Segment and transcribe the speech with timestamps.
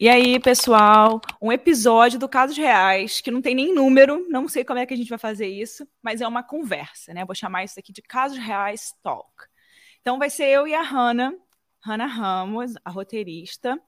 [0.00, 4.64] E aí, pessoal, um episódio do Casos Reais, que não tem nem número, não sei
[4.64, 7.22] como é que a gente vai fazer isso, mas é uma conversa, né?
[7.22, 9.28] Vou chamar isso aqui de Casos Reais Talk.
[10.00, 11.36] Então vai ser eu e a Hanna,
[11.84, 13.78] Hanna Ramos, a roteirista,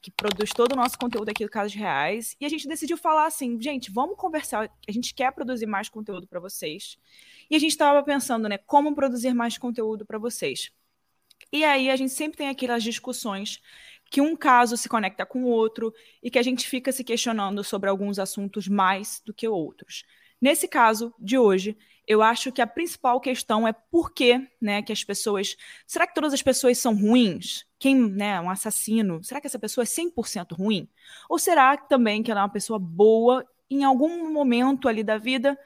[0.00, 3.26] que produz todo o nosso conteúdo aqui do Casos Reais, e a gente decidiu falar
[3.26, 6.96] assim, gente, vamos conversar, a gente quer produzir mais conteúdo para vocês.
[7.50, 10.72] E a gente estava pensando, né, como produzir mais conteúdo para vocês.
[11.52, 13.60] E aí a gente sempre tem aquelas discussões
[14.10, 17.62] que um caso se conecta com o outro e que a gente fica se questionando
[17.62, 20.04] sobre alguns assuntos mais do que outros.
[20.40, 24.92] Nesse caso de hoje, eu acho que a principal questão é por que, né, que
[24.92, 27.64] as pessoas, será que todas as pessoas são ruins?
[27.78, 30.88] Quem, né, um assassino, será que essa pessoa é 100% ruim?
[31.28, 35.56] Ou será também que ela é uma pessoa boa em algum momento ali da vida,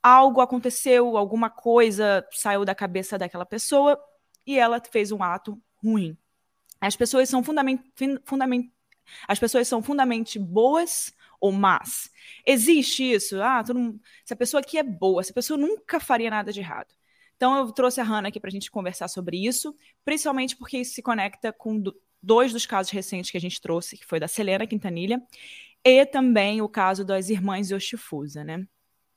[0.00, 3.98] algo aconteceu, alguma coisa saiu da cabeça daquela pessoa
[4.46, 6.16] e ela fez um ato ruim?
[6.80, 7.80] As pessoas são fundament,
[8.24, 8.70] fundament,
[9.26, 12.10] as pessoas são fundamentalmente boas ou más.
[12.46, 13.40] Existe isso?
[13.42, 16.94] Ah, todo, essa pessoa aqui é boa, essa pessoa nunca faria nada de errado.
[17.36, 20.94] Então eu trouxe a Hannah aqui para a gente conversar sobre isso, principalmente porque isso
[20.94, 24.26] se conecta com do, dois dos casos recentes que a gente trouxe, que foi da
[24.28, 25.22] Selena Quintanilha,
[25.84, 28.66] e também o caso das irmãs Yoshifusa, né?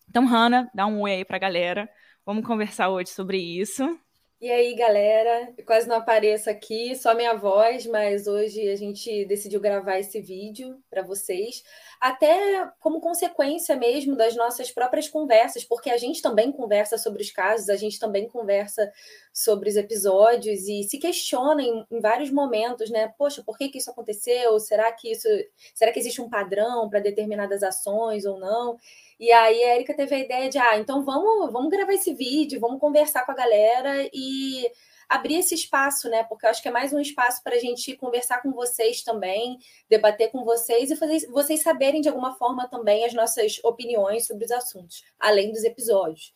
[0.07, 1.89] Então, Hannah, dá um oi aí para a galera.
[2.25, 3.97] Vamos conversar hoje sobre isso.
[4.41, 9.23] E aí, galera, eu quase não apareço aqui, só minha voz, mas hoje a gente
[9.25, 11.63] decidiu gravar esse vídeo para vocês,
[11.99, 17.29] até como consequência mesmo das nossas próprias conversas, porque a gente também conversa sobre os
[17.29, 18.91] casos, a gente também conversa
[19.31, 23.13] sobre os episódios e se questiona em, em vários momentos, né?
[23.19, 24.59] Poxa, por que, que isso aconteceu?
[24.59, 25.27] Será que isso,
[25.75, 28.75] será que existe um padrão para determinadas ações ou não?
[29.21, 32.59] E aí a Erika teve a ideia de, ah, então vamos, vamos gravar esse vídeo,
[32.59, 34.67] vamos conversar com a galera e
[35.07, 36.23] abrir esse espaço, né?
[36.23, 39.59] Porque eu acho que é mais um espaço para a gente conversar com vocês também,
[39.87, 44.45] debater com vocês e fazer vocês saberem de alguma forma também as nossas opiniões sobre
[44.45, 46.33] os assuntos, além dos episódios.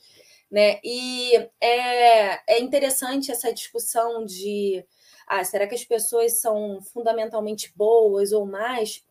[0.52, 0.80] Né?
[0.84, 4.86] E é, é interessante essa discussão de
[5.26, 9.04] ah, será que as pessoas são fundamentalmente boas ou mais?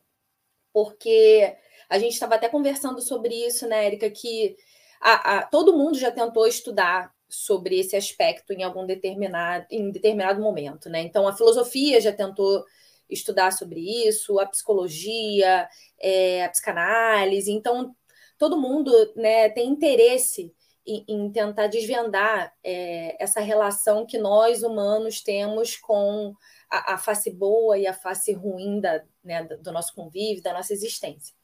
[0.73, 1.57] Porque
[1.95, 4.57] a gente estava até conversando sobre isso, né, Érica, que
[5.01, 10.43] a, a, todo mundo já tentou estudar sobre esse aspecto em algum determinado, em determinado
[10.43, 11.03] momento, né?
[11.03, 12.65] Então, a filosofia já tentou
[13.09, 15.69] estudar sobre isso, a psicologia,
[16.01, 17.53] é, a psicanálise.
[17.53, 17.95] Então,
[18.37, 20.53] todo mundo né, tem interesse
[20.85, 26.35] em, em tentar desvendar é, essa relação que nós humanos temos com
[26.69, 30.73] a, a, face boa e a face ruim da, né, do nosso convívio, da nossa
[30.73, 31.35] existência.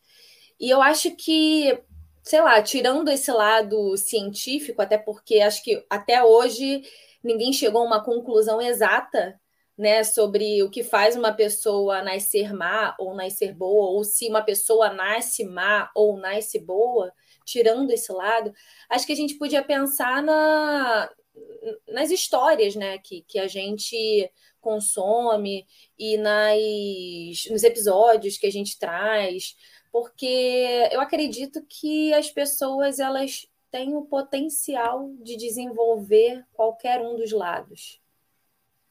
[0.60, 1.81] E eu acho que,
[2.22, 6.82] sei lá, tirando esse lado científico, até porque acho que até hoje
[7.25, 9.41] ninguém chegou a uma conclusão exata
[9.81, 14.43] né, sobre o que faz uma pessoa nascer má ou nascer boa, ou se uma
[14.43, 17.10] pessoa nasce má ou nasce boa,
[17.47, 18.53] tirando esse lado,
[18.91, 21.10] acho que a gente podia pensar na,
[21.88, 25.66] nas histórias né, que, que a gente consome
[25.98, 29.56] e nas, nos episódios que a gente traz,
[29.93, 37.33] porque eu acredito que as pessoas elas têm o potencial de desenvolver qualquer um dos
[37.33, 38.01] lados.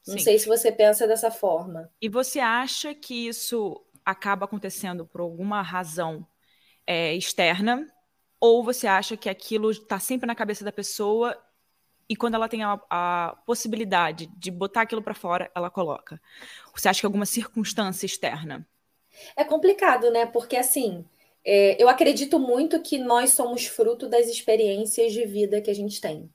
[0.07, 0.23] Não Sim.
[0.23, 1.91] sei se você pensa dessa forma.
[2.01, 6.25] E você acha que isso acaba acontecendo por alguma razão
[6.87, 7.85] é, externa?
[8.39, 11.37] Ou você acha que aquilo está sempre na cabeça da pessoa
[12.07, 16.19] e quando ela tem a, a possibilidade de botar aquilo para fora, ela coloca?
[16.73, 18.67] Você acha que é alguma circunstância externa?
[19.35, 20.25] É complicado, né?
[20.25, 21.05] Porque assim,
[21.45, 25.99] é, eu acredito muito que nós somos fruto das experiências de vida que a gente
[25.99, 26.29] tem.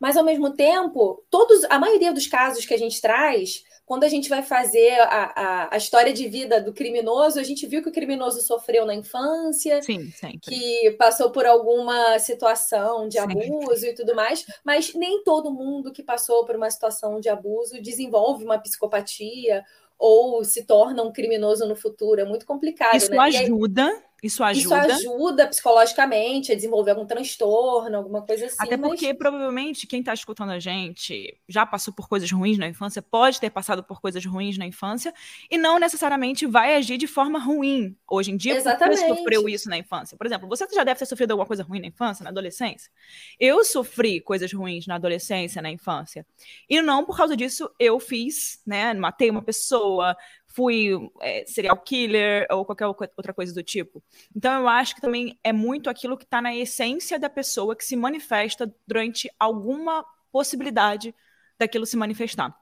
[0.00, 4.08] Mas ao mesmo tempo, todos, a maioria dos casos que a gente traz, quando a
[4.08, 7.90] gente vai fazer a, a, a, história de vida do criminoso, a gente viu que
[7.90, 10.10] o criminoso sofreu na infância, Sim,
[10.40, 13.90] que passou por alguma situação de abuso sempre.
[13.90, 18.42] e tudo mais, mas nem todo mundo que passou por uma situação de abuso desenvolve
[18.42, 19.62] uma psicopatia
[20.00, 22.22] ou se torna um criminoso no futuro.
[22.22, 22.96] É muito complicado.
[22.96, 23.18] Isso né?
[23.18, 24.02] ajuda.
[24.22, 24.86] Isso ajuda.
[24.88, 28.56] Isso ajuda psicologicamente a desenvolver algum transtorno, alguma coisa assim.
[28.58, 29.18] Até porque mas...
[29.18, 33.50] provavelmente quem está escutando a gente já passou por coisas ruins na infância, pode ter
[33.50, 35.12] passado por coisas ruins na infância
[35.50, 39.00] e não necessariamente vai agir de forma ruim hoje em dia Exatamente.
[39.00, 40.16] porque sofreu isso na infância.
[40.16, 42.90] Por exemplo, você já deve ter sofrido alguma coisa ruim na infância, na adolescência.
[43.38, 46.26] Eu sofri coisas ruins na adolescência, na infância.
[46.68, 50.16] E não por causa disso eu fiz, né, matei uma pessoa,
[50.52, 54.02] fui é, serial killer ou qualquer outra coisa do tipo.
[54.34, 57.84] Então eu acho que também é muito aquilo que está na essência da pessoa que
[57.84, 61.14] se manifesta durante alguma possibilidade
[61.58, 62.54] daquilo se manifestar.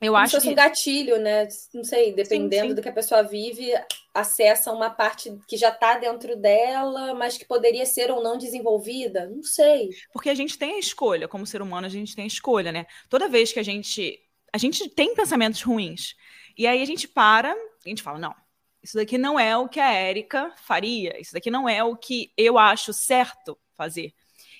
[0.00, 0.52] eu Como acho se fosse que...
[0.52, 1.48] um gatilho, né?
[1.72, 2.74] Não sei, dependendo sim, sim.
[2.74, 3.72] do que a pessoa vive,
[4.12, 9.28] acessa uma parte que já está dentro dela, mas que poderia ser ou não desenvolvida.
[9.28, 9.90] Não sei.
[10.12, 12.86] Porque a gente tem a escolha, como ser humano, a gente tem a escolha, né?
[13.08, 14.18] Toda vez que a gente.
[14.52, 16.16] A gente tem pensamentos ruins.
[16.60, 18.34] E aí a gente para, a gente fala, não,
[18.82, 22.32] isso daqui não é o que a Érica faria, isso daqui não é o que
[22.36, 24.12] eu acho certo fazer.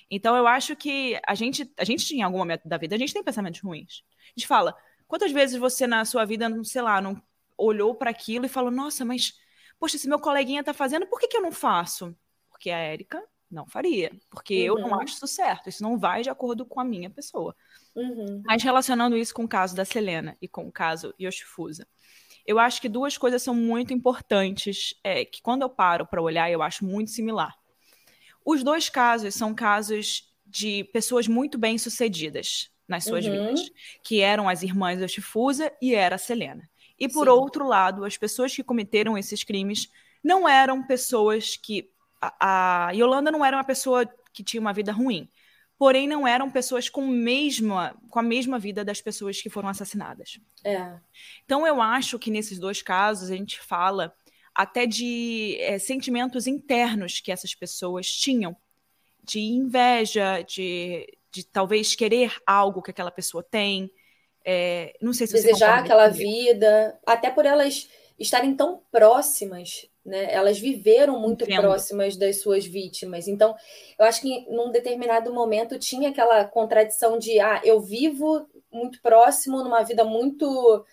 [0.09, 3.13] Então eu acho que a gente, a gente em algum momento da vida, a gente
[3.13, 4.03] tem pensamentos ruins.
[4.35, 4.75] A gente fala,
[5.11, 7.21] Quantas vezes você na sua vida, não sei lá, não
[7.57, 9.33] olhou para aquilo e falou: "Nossa, mas
[9.77, 12.15] poxa, se meu coleguinha tá fazendo, por que, que eu não faço?"
[12.49, 13.21] Porque a Érica
[13.51, 14.77] não faria, porque uhum.
[14.77, 15.01] eu não uhum.
[15.01, 17.55] acho isso certo, isso não vai de acordo com a minha pessoa.
[17.95, 18.41] Uhum.
[18.45, 21.87] Mas relacionando isso com o caso da Selena e com o caso Yoshifusa,
[22.45, 26.49] eu acho que duas coisas são muito importantes, é, que quando eu paro para olhar,
[26.49, 27.55] eu acho muito similar.
[28.43, 33.31] Os dois casos são casos de pessoas muito bem sucedidas, nas suas uhum.
[33.31, 33.71] vidas,
[34.03, 36.69] que eram as irmãs da Chifusa e era a Selena.
[36.99, 37.33] E por Sim.
[37.33, 39.89] outro lado, as pessoas que cometeram esses crimes
[40.23, 41.90] não eram pessoas que
[42.21, 45.29] a, a Yolanda não era uma pessoa que tinha uma vida ruim,
[45.77, 50.39] porém não eram pessoas com, mesma, com a mesma vida das pessoas que foram assassinadas.
[50.63, 50.93] É.
[51.43, 54.13] Então eu acho que nesses dois casos a gente fala
[54.53, 58.55] até de é, sentimentos internos que essas pessoas tinham,
[59.23, 63.89] de inveja, de, de talvez querer algo que aquela pessoa tem.
[64.45, 67.89] É, não sei se desejar aquela vida, até por elas
[68.19, 70.33] estarem tão próximas, né?
[70.33, 71.61] Elas viveram muito Entendo.
[71.61, 73.27] próximas das suas vítimas.
[73.27, 73.55] Então,
[73.97, 79.63] eu acho que num determinado momento tinha aquela contradição de ah, eu vivo muito próximo,
[79.63, 80.85] numa vida muito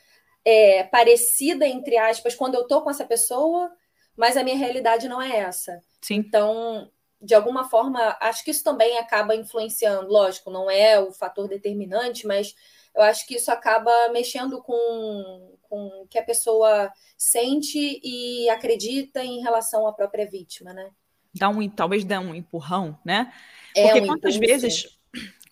[0.44, 3.70] é, parecida, entre aspas, quando eu tô com essa pessoa,
[4.16, 5.82] mas a minha realidade não é essa.
[6.02, 6.16] Sim.
[6.16, 6.90] Então,
[7.20, 10.08] de alguma forma, acho que isso também acaba influenciando.
[10.08, 12.54] Lógico, não é o fator determinante, mas
[12.98, 19.22] eu acho que isso acaba mexendo com, com o que a pessoa sente e acredita
[19.22, 20.90] em relação à própria vítima, né?
[21.32, 23.32] Dá um, talvez dá um empurrão, né?
[23.76, 24.52] É Porque um quantas impulso.
[24.60, 24.98] vezes,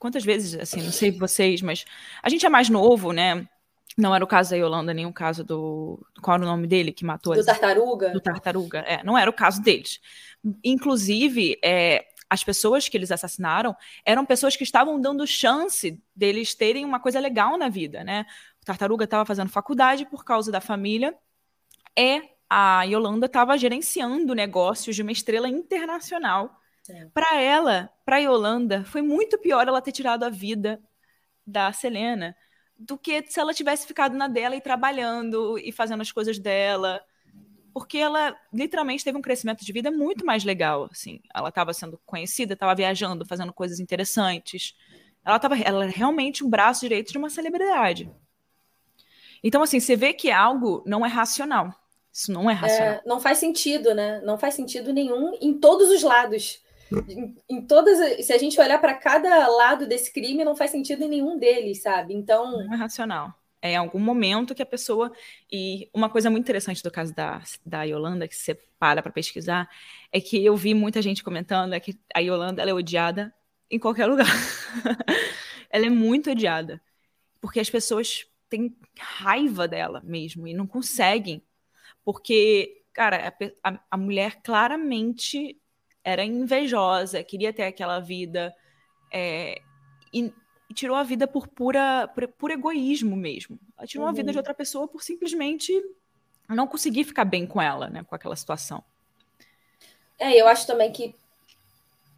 [0.00, 1.84] quantas vezes, assim, não sei vocês, mas
[2.20, 3.48] a gente é mais novo, né?
[3.96, 6.04] Não era o caso da Yolanda, nem o caso do.
[6.20, 7.34] Qual era o nome dele que matou?
[7.34, 8.10] Do Tartaruga?
[8.10, 9.04] Do Tartaruga, é.
[9.04, 10.00] Não era o caso deles.
[10.64, 13.74] Inclusive, é, as pessoas que eles assassinaram
[14.04, 18.26] eram pessoas que estavam dando chance deles terem uma coisa legal na vida, né?
[18.60, 21.16] O Tartaruga estava fazendo faculdade por causa da família.
[21.96, 26.60] E a Yolanda estava gerenciando negócios de uma estrela internacional.
[27.12, 30.80] Para ela, para Yolanda, foi muito pior ela ter tirado a vida
[31.46, 32.36] da Selena
[32.78, 37.02] do que se ela tivesse ficado na dela e trabalhando e fazendo as coisas dela.
[37.76, 41.20] Porque ela literalmente teve um crescimento de vida muito mais legal, assim.
[41.34, 44.74] Ela estava sendo conhecida, estava viajando, fazendo coisas interessantes.
[45.22, 48.10] Ela estava ela era realmente um braço direito de uma celebridade.
[49.44, 51.70] Então, assim, você vê que algo não é racional.
[52.10, 52.94] Isso não é, é racional.
[52.94, 54.22] É, não faz sentido, né?
[54.22, 56.64] Não faz sentido nenhum em todos os lados.
[56.90, 61.04] Em, em todas, se a gente olhar para cada lado desse crime, não faz sentido
[61.04, 62.14] em nenhum deles, sabe?
[62.14, 62.64] Então.
[62.64, 63.34] Não é racional.
[63.60, 65.12] É algum momento que a pessoa.
[65.50, 69.68] E uma coisa muito interessante do caso da, da Yolanda, que você para para pesquisar,
[70.12, 73.34] é que eu vi muita gente comentando é que a Yolanda é odiada
[73.70, 74.26] em qualquer lugar.
[75.70, 76.80] ela é muito odiada.
[77.40, 81.42] Porque as pessoas têm raiva dela mesmo e não conseguem.
[82.04, 85.60] Porque, cara, a, a, a mulher claramente
[86.04, 88.54] era invejosa, queria ter aquela vida
[89.12, 89.60] é,
[90.12, 90.32] e,
[90.68, 93.58] e, tirou a vida por pura por, por egoísmo mesmo.
[93.76, 94.10] Ela tirou uhum.
[94.10, 94.40] a vida de uhum.
[94.40, 95.72] outra pessoa por simplesmente
[96.48, 98.82] não conseguir ficar bem com ela, né, com aquela situação.
[100.18, 101.14] É, eu acho também que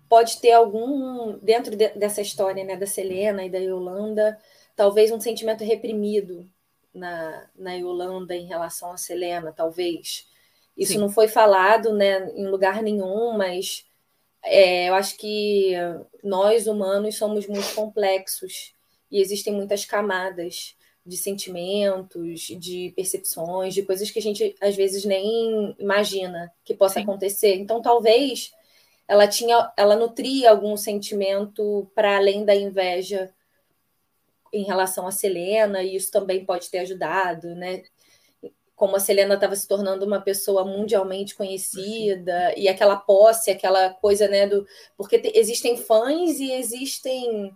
[0.09, 4.39] pode ter algum dentro de, dessa história, né, da Selena e da Yolanda,
[4.77, 6.49] talvez um sentimento reprimido
[6.95, 10.29] na, na Yolanda em relação à Selena, talvez.
[10.77, 10.99] Isso Sim.
[10.99, 13.88] não foi falado né, em lugar nenhum, mas
[14.45, 15.73] é, eu acho que
[16.23, 18.75] nós humanos somos muito complexos
[19.11, 25.05] e existem muitas camadas de sentimentos, de percepções, de coisas que a gente às vezes
[25.05, 27.03] nem imagina que possa Sim.
[27.03, 27.55] acontecer.
[27.57, 28.53] Então, talvez
[29.09, 33.33] ela tinha, ela nutria algum sentimento para além da inveja
[34.53, 37.83] em relação a Selena, e isso também pode ter ajudado, né?
[38.79, 44.29] Como a Selena estava se tornando uma pessoa mundialmente conhecida e aquela posse, aquela coisa,
[44.29, 44.65] né, do
[44.97, 47.53] porque te, existem fãs e existem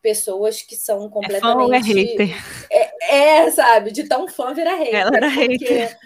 [0.00, 2.36] pessoas que são completamente é, fã ou é hater.
[2.70, 4.94] É, é, sabe, de tão fã virar hater.
[4.94, 5.48] Ela era porque...
[5.48, 5.98] hater.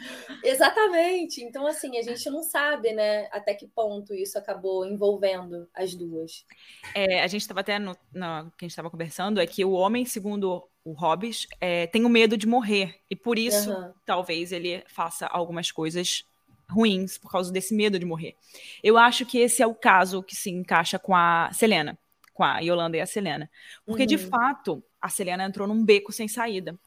[0.43, 1.45] Exatamente.
[1.45, 6.47] Então, assim, a gente não sabe, né, até que ponto isso acabou envolvendo as duas.
[6.95, 9.73] É, a gente estava até no, no, que a gente estava conversando, é que o
[9.73, 13.01] homem, segundo o Hobbes, é, tem o medo de morrer.
[13.11, 13.93] E por isso, uhum.
[14.05, 16.25] talvez ele faça algumas coisas
[16.71, 18.37] ruins por causa desse medo de morrer.
[18.83, 21.99] Eu acho que esse é o caso que se encaixa com a Selena,
[22.33, 23.51] com a Yolanda e a Selena.
[23.85, 24.09] Porque, uhum.
[24.09, 26.79] de fato, a Selena entrou num beco sem saída.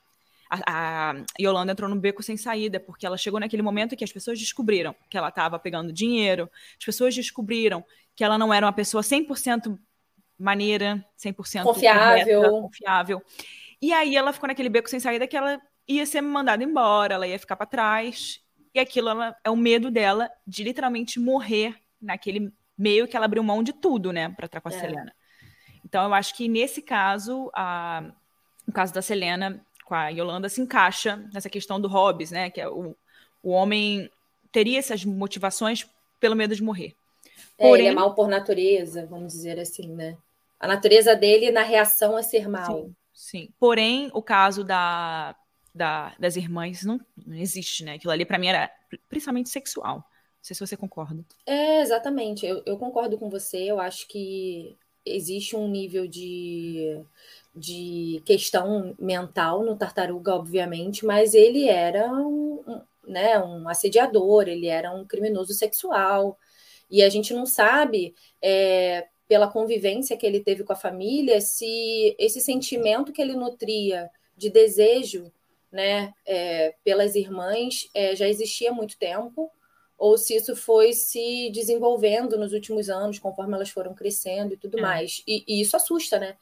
[0.49, 4.11] A, a, Yolanda entrou num beco sem saída, porque ela chegou naquele momento que as
[4.11, 7.83] pessoas descobriram que ela estava pegando dinheiro, as pessoas descobriram
[8.15, 9.77] que ela não era uma pessoa 100%
[10.37, 12.41] maneira, 100% confiável.
[12.41, 13.23] Correta, confiável.
[13.83, 17.27] E aí ela ficou naquele beco sem saída que ela ia ser mandada embora, ela
[17.27, 18.41] ia ficar para trás.
[18.73, 23.43] E aquilo ela, é o medo dela de literalmente morrer naquele meio que ela abriu
[23.43, 24.79] mão de tudo, né, para estar com a é.
[24.79, 25.13] Selena.
[25.83, 28.05] Então eu acho que nesse caso, a,
[28.65, 32.61] o caso da Selena com a Yolanda se encaixa nessa questão do Hobbes, né, que
[32.61, 32.95] é o,
[33.43, 34.09] o homem
[34.49, 35.85] teria essas motivações
[36.21, 36.95] pelo medo de morrer.
[37.57, 40.15] Porém, é, ele é mal por natureza, vamos dizer assim, né?
[40.57, 42.77] A natureza dele na reação é ser mal.
[42.77, 42.95] Sim.
[43.13, 43.49] Sim.
[43.59, 45.35] Porém, o caso da,
[45.73, 47.93] da, das irmãs não, não existe, né?
[47.93, 48.71] Aquilo ali para mim era
[49.09, 49.97] principalmente sexual.
[49.97, 50.03] Não
[50.41, 51.23] sei se você concorda.
[51.45, 52.45] É, exatamente.
[52.45, 53.59] Eu, eu concordo com você.
[53.59, 56.99] Eu acho que existe um nível de,
[57.55, 64.67] de questão mental no tartaruga, obviamente, mas ele era um, um, né, um assediador, ele
[64.67, 66.37] era um criminoso sexual.
[66.89, 72.15] E a gente não sabe é, pela convivência que ele teve com a família, se
[72.19, 75.31] esse sentimento que ele nutria de desejo
[75.71, 79.49] né, é, pelas irmãs é, já existia há muito tempo,
[79.97, 84.77] ou se isso foi se desenvolvendo nos últimos anos, conforme elas foram crescendo e tudo
[84.77, 84.81] é.
[84.81, 85.23] mais.
[85.25, 86.35] E, e, isso assusta, né?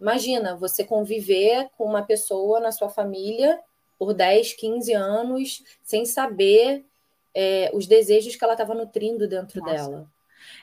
[0.00, 3.58] Imagina você conviver com uma pessoa na sua família
[3.98, 6.84] por 10, 15 anos, sem saber
[7.34, 9.72] é, os desejos que ela estava nutrindo dentro Nossa.
[9.74, 10.10] dela.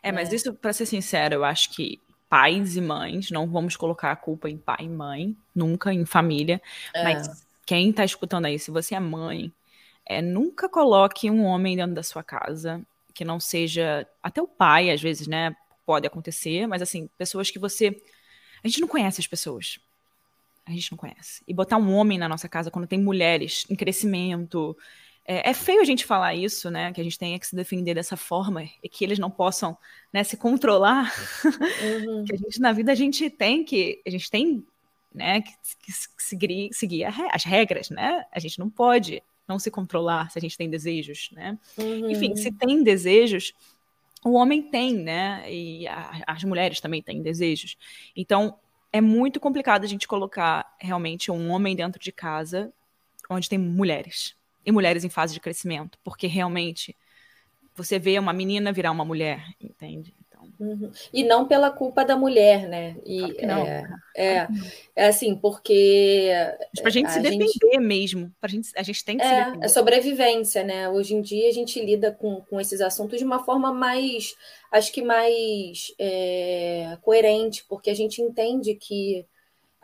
[0.01, 0.35] É, mas é.
[0.35, 4.49] isso, para ser sincero, eu acho que pais e mães, não vamos colocar a culpa
[4.49, 6.61] em pai e mãe, nunca em família,
[6.93, 7.03] é.
[7.03, 9.51] mas quem tá escutando aí, se você é mãe,
[10.05, 12.81] é, nunca coloque um homem dentro da sua casa
[13.13, 15.55] que não seja, até o pai, às vezes, né,
[15.85, 17.95] pode acontecer, mas assim, pessoas que você,
[18.61, 19.79] a gente não conhece as pessoas,
[20.65, 21.41] a gente não conhece.
[21.47, 24.75] E botar um homem na nossa casa quando tem mulheres em crescimento,
[25.27, 26.93] é, é, feio a gente falar isso, né?
[26.93, 29.75] Que a gente tenha que se defender dessa forma e que eles não possam
[30.13, 31.11] né, se controlar.
[31.43, 32.23] Uhum.
[32.25, 34.01] que a gente, na vida, a gente tem que.
[34.05, 34.63] A gente tem
[35.13, 35.51] né, que,
[35.81, 38.23] que seguir, seguir as regras, né?
[38.31, 41.57] A gente não pode não se controlar se a gente tem desejos, né?
[41.77, 42.11] Uhum.
[42.11, 43.53] Enfim, se tem desejos,
[44.23, 45.51] o homem tem, né?
[45.51, 47.77] E a, as mulheres também têm desejos.
[48.15, 48.59] Então,
[48.93, 52.71] é muito complicado a gente colocar realmente um homem dentro de casa
[53.27, 56.95] onde tem mulheres e mulheres em fase de crescimento, porque realmente
[57.75, 60.13] você vê uma menina virar uma mulher, entende?
[60.27, 60.49] Então...
[60.57, 60.91] Uhum.
[61.13, 62.95] E não pela culpa da mulher, né?
[63.05, 63.67] E, claro.
[63.67, 63.83] É,
[64.15, 64.47] é,
[64.95, 66.31] é, assim, porque.
[66.73, 67.37] Mas pra gente a se gente...
[67.37, 68.33] defender mesmo.
[68.39, 69.65] Pra gente, a gente tem que é, se defender.
[69.65, 70.89] É sobrevivência, né?
[70.89, 74.35] Hoje em dia a gente lida com, com esses assuntos de uma forma mais,
[74.71, 79.25] acho que mais é, coerente, porque a gente entende que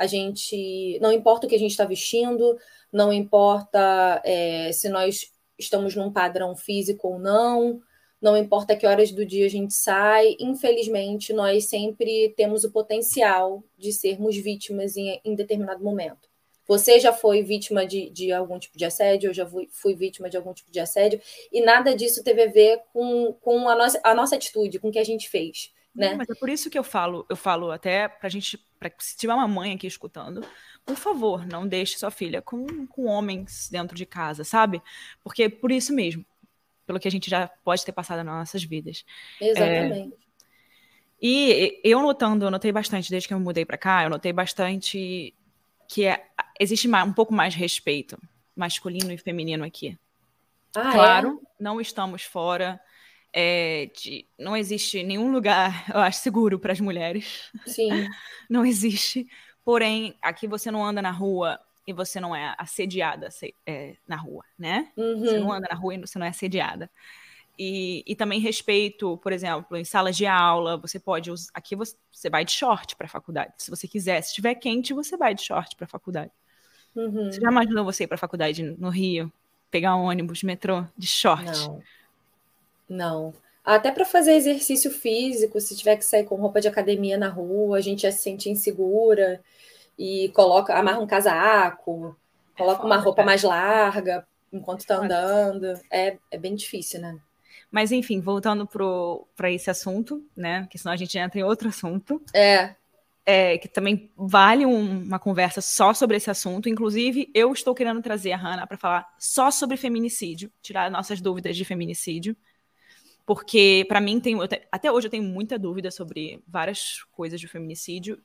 [0.02, 0.98] a gente.
[1.00, 2.58] Não importa o que a gente está vestindo,
[2.92, 7.80] não importa é, se nós estamos num padrão físico ou não,
[8.20, 13.64] não importa que horas do dia a gente sai, infelizmente nós sempre temos o potencial
[13.78, 16.28] de sermos vítimas em, em determinado momento.
[16.68, 20.30] Você já foi vítima de, de, algum tipo de assédio, eu já fui, fui, vítima
[20.32, 24.00] de algum tipo de assédio, e nada disso teve a ver com, com a, nossa,
[24.04, 25.72] a nossa atitude, com o que a gente fez.
[25.94, 26.16] Né?
[26.16, 29.34] mas é por isso que eu falo, eu falo até pra gente, pra, se tiver
[29.34, 30.42] uma mãe aqui escutando,
[30.86, 34.82] por favor, não deixe sua filha com, com homens dentro de casa, sabe?
[35.22, 36.26] Porque por isso mesmo,
[36.86, 39.06] pelo que a gente já pode ter passado nas nossas vidas.
[39.40, 40.16] Exatamente.
[40.16, 40.32] É,
[41.22, 44.32] e eu notando, eu notei bastante desde que eu me mudei para cá, eu notei
[44.32, 45.36] bastante
[45.88, 46.26] que é,
[46.58, 48.18] existe um pouco mais respeito
[48.56, 49.98] masculino e feminino aqui.
[50.76, 51.64] Ah, claro, é?
[51.64, 52.80] não estamos fora
[53.34, 57.52] é, de, não existe nenhum lugar, eu acho, seguro para as mulheres.
[57.66, 57.90] Sim.
[58.50, 59.28] não existe.
[59.64, 63.30] Porém, aqui você não anda na rua e você não é assediada
[63.66, 64.92] é, na rua, né?
[64.98, 65.20] Uhum.
[65.20, 66.90] Você não anda na rua e você não é assediada.
[67.58, 71.52] E, e também respeito, por exemplo, em salas de aula, você pode usar.
[71.54, 74.22] Aqui você, você vai de short para a faculdade, se você quiser.
[74.22, 76.32] Se estiver quente, você vai de short para a faculdade.
[76.96, 77.32] Uhum.
[77.32, 79.32] Você já imaginou você ir para a faculdade no Rio,
[79.70, 81.46] pegar um ônibus, metrô, de short?
[81.46, 81.82] Não.
[82.92, 83.34] Não.
[83.64, 87.78] Até para fazer exercício físico, se tiver que sair com roupa de academia na rua,
[87.78, 89.42] a gente já se sente insegura
[89.98, 92.18] e coloca, amarra um casaco,
[92.58, 95.80] coloca é uma roupa mais larga enquanto está andando.
[95.90, 97.18] É, é bem difícil, né?
[97.72, 98.68] Mas enfim, voltando
[99.38, 100.68] para esse assunto, né?
[100.70, 102.22] Que senão a gente entra em outro assunto.
[102.34, 102.76] É.
[103.26, 106.68] é, que também vale um, uma conversa só sobre esse assunto.
[106.68, 111.56] Inclusive, eu estou querendo trazer a Hannah para falar só sobre feminicídio, tirar nossas dúvidas
[111.56, 112.36] de feminicídio.
[113.34, 117.48] Porque, para mim, tem, te, até hoje eu tenho muita dúvida sobre várias coisas de
[117.48, 118.22] feminicídio.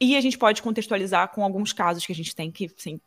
[0.00, 3.00] E a gente pode contextualizar com alguns casos que a gente tem que, assim,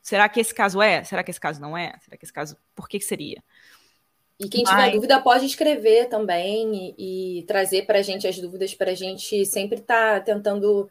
[0.00, 1.04] será que esse caso é?
[1.04, 1.92] Será que esse caso não é?
[2.02, 3.44] Será que esse caso, por que, que seria?
[4.40, 8.72] E quem tiver dúvida pode escrever também e, e trazer para a gente as dúvidas
[8.72, 10.88] para a gente sempre estar tá tentando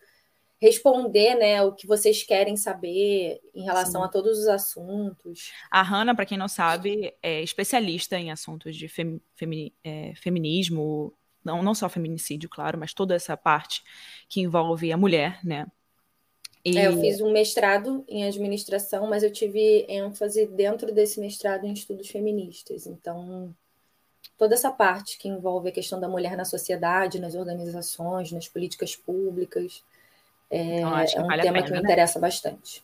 [0.60, 4.08] responder né, o que vocês querem saber em relação Sim.
[4.08, 5.52] a todos os assuntos.
[5.70, 11.14] A Hanna, para quem não sabe, é especialista em assuntos de fem, femi, é, feminismo,
[11.44, 13.84] não, não só feminicídio, claro, mas toda essa parte
[14.28, 15.68] que envolve a mulher, né?
[16.66, 16.78] E...
[16.78, 21.72] É, eu fiz um mestrado em administração, mas eu tive ênfase dentro desse mestrado em
[21.72, 22.86] estudos feministas.
[22.86, 23.56] Então,
[24.38, 28.96] toda essa parte que envolve a questão da mulher na sociedade, nas organizações, nas políticas
[28.96, 29.84] públicas,
[30.50, 31.84] é, então, é um vale tema pena, que me né?
[31.84, 32.84] interessa bastante.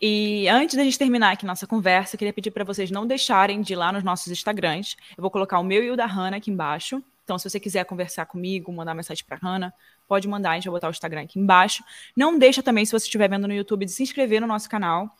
[0.00, 3.62] E antes da gente terminar aqui nossa conversa, eu queria pedir para vocês não deixarem
[3.62, 4.96] de ir lá nos nossos Instagrams.
[5.16, 7.02] Eu vou colocar o meu e o da Hanna aqui embaixo.
[7.24, 9.74] Então, se você quiser conversar comigo, mandar mensagem para Hanna,
[10.06, 11.82] pode mandar, a gente vai botar o Instagram aqui embaixo.
[12.14, 15.10] Não deixa também, se você estiver vendo no YouTube, de se inscrever no nosso canal.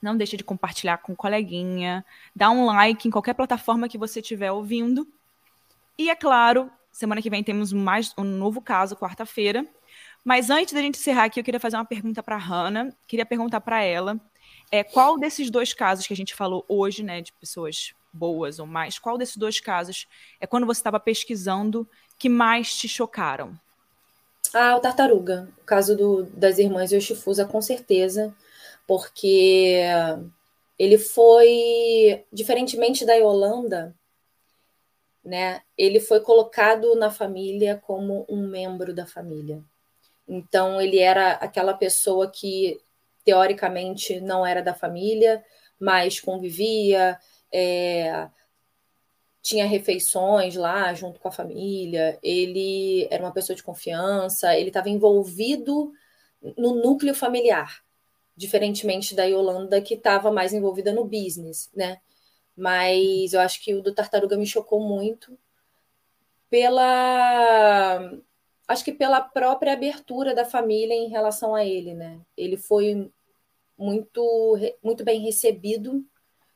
[0.00, 4.52] Não deixa de compartilhar com coleguinha, dá um like em qualquer plataforma que você estiver
[4.52, 5.06] ouvindo.
[5.98, 9.66] E é claro, semana que vem temos mais um novo caso, quarta-feira.
[10.24, 12.92] Mas antes da gente encerrar aqui, eu queria fazer uma pergunta para a Hannah.
[13.06, 14.18] Queria perguntar para ela
[14.72, 18.66] é, qual desses dois casos que a gente falou hoje, né, de pessoas boas ou
[18.66, 20.06] mais, qual desses dois casos
[20.40, 21.88] é quando você estava pesquisando
[22.18, 23.58] que mais te chocaram?
[24.52, 25.48] Ah, o Tartaruga.
[25.60, 28.34] O caso do, das irmãs Yoshifusa, com certeza.
[28.86, 29.80] Porque
[30.78, 33.94] ele foi, diferentemente da Yolanda,
[35.24, 35.62] né?
[35.76, 39.62] Ele foi colocado na família como um membro da família.
[40.26, 42.80] Então, ele era aquela pessoa que,
[43.24, 45.44] teoricamente, não era da família,
[45.78, 47.18] mas convivia,
[47.52, 48.28] é,
[49.44, 54.88] tinha refeições lá junto com a família, ele era uma pessoa de confiança, ele estava
[54.88, 55.92] envolvido
[56.56, 57.84] no núcleo familiar,
[58.34, 62.00] diferentemente da Yolanda, que estava mais envolvida no business, né?
[62.56, 65.36] Mas eu acho que o do Tartaruga me chocou muito
[66.48, 67.83] pela.
[68.66, 72.20] Acho que pela própria abertura da família em relação a ele, né?
[72.36, 73.10] Ele foi
[73.76, 76.04] muito, muito bem recebido,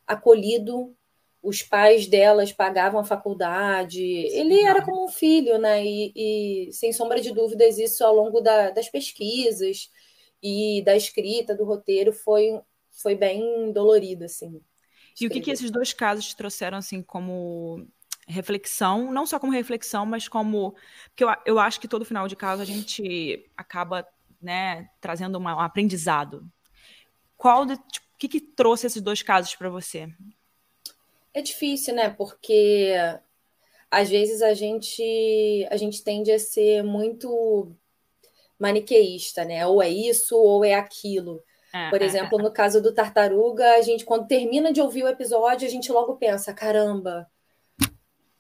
[0.07, 0.97] acolhido,
[1.43, 4.03] os pais delas pagavam a faculdade.
[4.03, 5.85] Ele era como um filho, né?
[5.85, 9.91] E, e sem sombra de dúvidas, isso ao longo da, das pesquisas
[10.43, 14.61] e da escrita do roteiro foi, foi bem dolorido, assim.
[15.21, 17.87] E o que, que esses dois casos te trouxeram, assim, como
[18.29, 20.75] reflexão, não só como reflexão, mas como.
[21.09, 24.07] Porque eu, eu acho que todo final de caso a gente acaba
[24.41, 26.49] né, trazendo uma, um aprendizado.
[27.37, 30.09] Qual o tipo, que, que trouxe esses dois casos para você?
[31.33, 32.11] É difícil, né?
[32.11, 32.95] Porque
[33.91, 37.73] às vezes a gente a gente tende a ser muito
[38.59, 39.67] maniqueísta, né?
[39.67, 41.43] Ou é isso ou é aquilo.
[41.73, 42.43] É, Por é, exemplo, é.
[42.43, 46.17] no caso do Tartaruga, a gente quando termina de ouvir o episódio, a gente logo
[46.17, 47.31] pensa, caramba,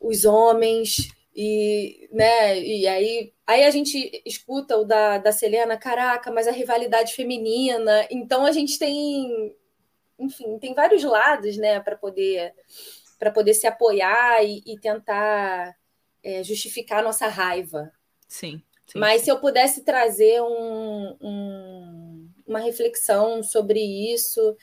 [0.01, 6.33] os homens e, né, e aí, aí a gente escuta o da, da Selena, caraca,
[6.33, 8.07] mas a rivalidade feminina.
[8.11, 9.55] Então a gente tem
[10.19, 12.53] enfim, tem vários lados, né, para poder
[13.19, 15.77] para poder se apoiar e, e tentar
[16.23, 17.91] é, justificar a nossa raiva.
[18.29, 18.63] Sim.
[18.87, 23.81] sim Mas se eu pudesse trazer um, um, uma reflexão sobre
[24.13, 24.57] isso,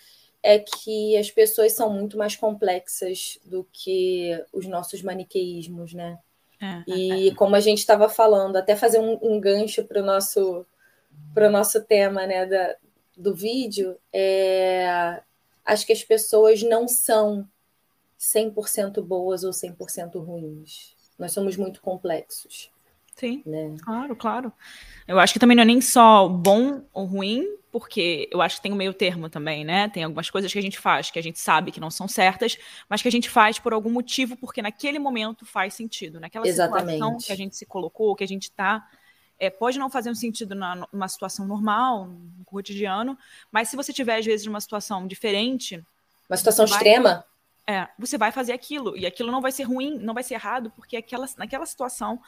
[0.45, 6.19] é que as pessoas são muito mais complexas do que os nossos maniqueísmos, né?
[6.61, 7.35] É, e é.
[7.35, 10.63] como a gente estava falando, até fazer um, um gancho para o nosso,
[11.35, 12.75] nosso tema né, da,
[13.17, 15.19] do vídeo, é,
[15.65, 17.49] acho que as pessoas não são
[18.19, 20.95] 100% boas ou 100% ruins.
[21.17, 22.69] Nós somos muito complexos.
[23.15, 23.75] Sim, né?
[23.83, 24.53] claro, claro.
[25.07, 28.61] Eu acho que também não é nem só bom ou ruim, porque eu acho que
[28.61, 29.87] tem um meio termo também, né?
[29.89, 32.57] Tem algumas coisas que a gente faz que a gente sabe que não são certas,
[32.89, 36.19] mas que a gente faz por algum motivo, porque naquele momento faz sentido.
[36.19, 36.93] Naquela Exatamente.
[36.93, 38.85] situação que a gente se colocou, que a gente está
[39.39, 43.17] é, pode não fazer um sentido na, numa situação normal, no cotidiano,
[43.51, 45.83] mas se você tiver, às vezes, numa situação diferente.
[46.29, 47.25] Uma situação vai, extrema?
[47.67, 48.95] É, você vai fazer aquilo.
[48.95, 52.21] E aquilo não vai ser ruim, não vai ser errado, porque aquela, naquela situação.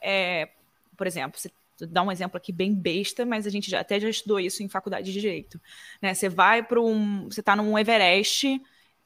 [0.00, 0.50] É,
[0.96, 4.08] por exemplo, você dá um exemplo aqui bem besta, mas a gente já, até já
[4.08, 5.60] estudou isso em faculdade de direito.
[6.00, 6.14] Né?
[6.14, 7.24] Você vai para um.
[7.24, 8.60] Você está num Everest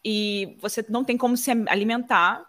[0.05, 2.45] e você não tem como se alimentar,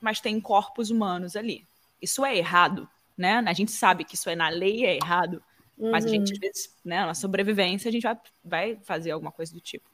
[0.00, 1.66] mas tem corpos humanos ali.
[2.00, 2.88] Isso é errado
[3.20, 3.44] né?
[3.46, 5.42] A gente sabe que isso é na lei é errado.
[5.76, 5.90] Uhum.
[5.90, 9.52] Mas a gente, às vezes, né, na sobrevivência, a gente vai, vai fazer alguma coisa
[9.52, 9.88] do tipo.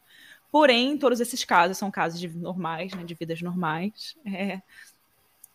[0.51, 4.17] Porém, todos esses casos são casos de normais, né, de vidas normais.
[4.25, 4.63] É.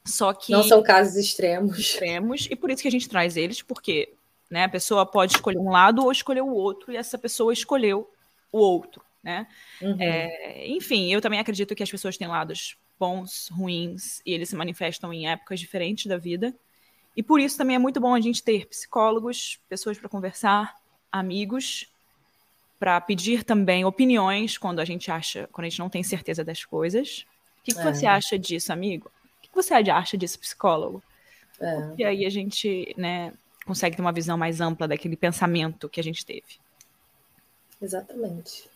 [0.06, 0.52] Só que.
[0.52, 1.78] Não são casos extremos.
[1.78, 4.14] Extremos, e por isso que a gente traz eles, porque
[4.50, 8.10] né, a pessoa pode escolher um lado ou escolher o outro, e essa pessoa escolheu
[8.52, 9.02] o outro.
[9.24, 9.48] Né?
[9.82, 9.98] Uhum.
[10.00, 14.56] É, enfim, eu também acredito que as pessoas têm lados bons, ruins, e eles se
[14.56, 16.54] manifestam em épocas diferentes da vida.
[17.16, 20.76] E por isso também é muito bom a gente ter psicólogos, pessoas para conversar,
[21.12, 21.88] amigos,
[22.80, 26.66] para pedir também opiniões quando a gente acha, quando a gente não tem certeza das
[26.66, 27.26] coisas.
[27.60, 27.94] O que, que é.
[27.94, 29.12] você acha disso, amigo?
[29.52, 31.04] O que, que você acha disso, psicólogo?
[31.60, 31.82] É.
[31.82, 33.34] Porque aí a gente, né,
[33.66, 36.60] consegue ter uma visão mais ampla daquele pensamento que a gente teve.
[37.82, 38.70] Exatamente.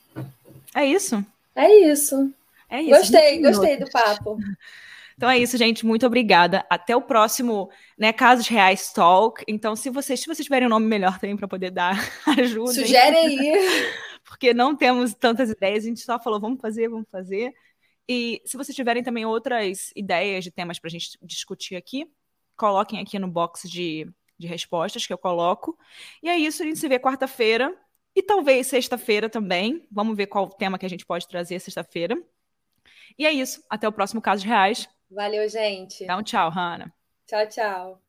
[0.73, 1.23] É isso?
[1.55, 2.31] É isso.
[2.69, 2.91] É isso.
[2.91, 4.37] Gostei, gostei do papo.
[5.17, 5.85] Então é isso, gente.
[5.85, 6.65] Muito obrigada.
[6.69, 9.45] Até o próximo, né, Casos Reais Talk.
[9.47, 11.97] Então, se vocês, se vocês tiverem um nome melhor também para poder dar
[12.37, 12.73] ajuda.
[12.73, 13.93] Sugere aí.
[14.27, 17.53] Porque não temos tantas ideias, a gente só falou, vamos fazer, vamos fazer.
[18.07, 22.09] E se vocês tiverem também outras ideias de temas para a gente discutir aqui,
[22.55, 25.77] coloquem aqui no box de, de respostas que eu coloco.
[26.21, 27.75] E é isso, a gente se vê quarta-feira.
[28.15, 29.85] E talvez sexta-feira também.
[29.91, 32.15] Vamos ver qual tema que a gente pode trazer sexta-feira.
[33.17, 33.63] E é isso.
[33.69, 34.87] Até o próximo Casos Reais.
[35.09, 36.05] Valeu, gente.
[36.05, 36.93] Dá um tchau, Hanna.
[37.27, 38.04] Tchau, tchau.